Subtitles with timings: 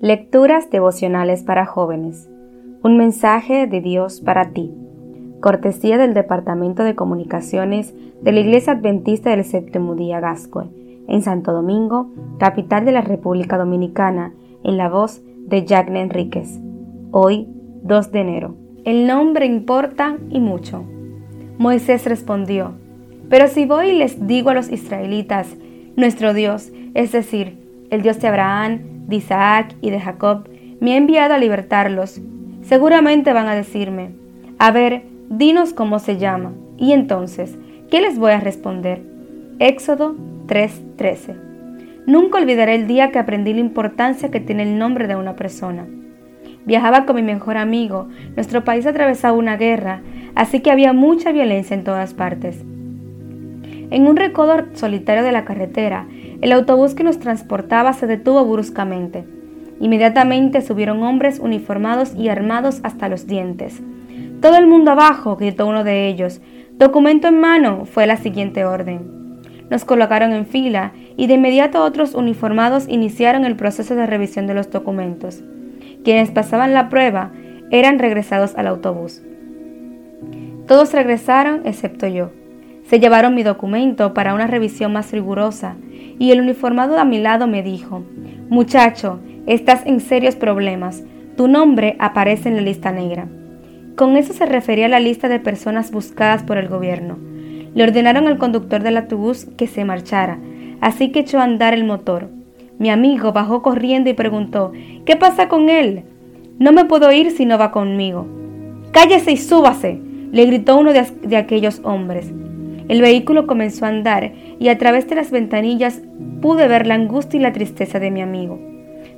[0.00, 2.28] Lecturas devocionales para jóvenes.
[2.82, 4.74] Un mensaje de Dios para ti.
[5.40, 10.64] Cortesía del Departamento de Comunicaciones de la Iglesia Adventista del Séptimo Día Gascue,
[11.06, 14.34] en Santo Domingo, capital de la República Dominicana,
[14.64, 16.58] en la voz de Jacques Enríquez.
[17.12, 17.46] Hoy,
[17.84, 18.56] 2 de enero.
[18.84, 20.82] El nombre importa y mucho.
[21.56, 22.72] Moisés respondió,
[23.30, 25.56] pero si voy y les digo a los israelitas,
[25.96, 30.48] nuestro Dios, es decir, el Dios de Abraham, de Isaac y de Jacob,
[30.80, 32.20] me ha enviado a libertarlos.
[32.62, 34.10] Seguramente van a decirme,
[34.58, 36.52] a ver, dinos cómo se llama.
[36.76, 37.56] Y entonces,
[37.90, 39.02] ¿qué les voy a responder?
[39.58, 41.36] Éxodo 3:13.
[42.06, 45.86] Nunca olvidaré el día que aprendí la importancia que tiene el nombre de una persona.
[46.66, 50.02] Viajaba con mi mejor amigo, nuestro país atravesaba una guerra,
[50.34, 52.64] así que había mucha violencia en todas partes.
[53.90, 56.06] En un recodo solitario de la carretera,
[56.44, 59.24] el autobús que nos transportaba se detuvo bruscamente.
[59.80, 63.80] Inmediatamente subieron hombres uniformados y armados hasta los dientes.
[64.42, 66.42] Todo el mundo abajo, gritó uno de ellos.
[66.76, 69.40] Documento en mano, fue la siguiente orden.
[69.70, 74.52] Nos colocaron en fila y de inmediato otros uniformados iniciaron el proceso de revisión de
[74.52, 75.42] los documentos.
[76.04, 77.30] Quienes pasaban la prueba
[77.70, 79.22] eran regresados al autobús.
[80.66, 82.32] Todos regresaron excepto yo.
[82.84, 85.76] Se llevaron mi documento para una revisión más rigurosa
[86.18, 88.04] y el uniformado a mi lado me dijo,
[88.50, 91.02] Muchacho, estás en serios problemas,
[91.36, 93.26] tu nombre aparece en la lista negra.
[93.96, 97.16] Con eso se refería a la lista de personas buscadas por el gobierno.
[97.74, 100.38] Le ordenaron al conductor del autobús que se marchara,
[100.80, 102.28] así que echó a andar el motor.
[102.78, 104.72] Mi amigo bajó corriendo y preguntó,
[105.06, 106.04] ¿qué pasa con él?
[106.58, 108.26] No me puedo ir si no va conmigo.
[108.92, 110.00] Cállese y súbase,
[110.32, 112.32] le gritó uno de, de aquellos hombres.
[112.88, 116.02] El vehículo comenzó a andar y a través de las ventanillas
[116.40, 118.58] pude ver la angustia y la tristeza de mi amigo.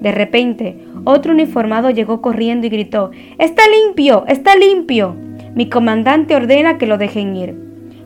[0.00, 4.24] De repente, otro uniformado llegó corriendo y gritó, ¡Está limpio!
[4.26, 5.14] ¡Está limpio!
[5.54, 7.54] Mi comandante ordena que lo dejen ir.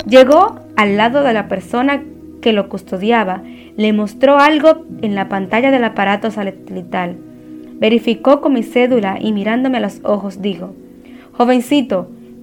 [0.07, 2.03] Llegó al lado de la persona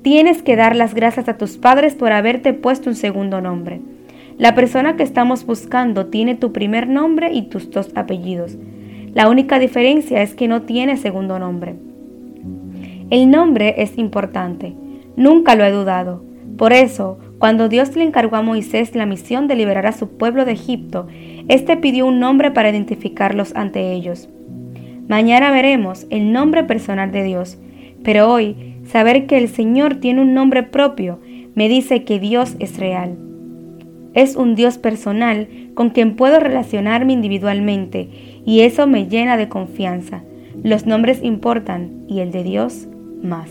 [0.04, 3.80] Tienes que dar las gracias a tus padres por haberte puesto un segundo nombre.
[4.38, 8.58] La persona que estamos buscando tiene tu primer nombre y tus dos apellidos.
[9.14, 11.76] La única diferencia es que no tiene segundo nombre.
[13.12, 14.74] El nombre es importante.
[15.16, 16.22] Nunca lo he dudado.
[16.58, 20.44] Por eso, cuando Dios le encargó a Moisés la misión de liberar a su pueblo
[20.44, 21.08] de Egipto,
[21.48, 24.28] éste pidió un nombre para identificarlos ante ellos.
[25.08, 27.58] Mañana veremos el nombre personal de Dios,
[28.04, 31.20] pero hoy Saber que el Señor tiene un nombre propio
[31.56, 33.18] me dice que Dios es real.
[34.14, 38.10] Es un Dios personal con quien puedo relacionarme individualmente
[38.46, 40.24] y eso me llena de confianza.
[40.62, 42.88] Los nombres importan y el de Dios
[43.22, 43.50] más.